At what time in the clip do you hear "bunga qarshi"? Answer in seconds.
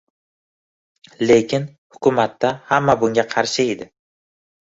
3.05-3.69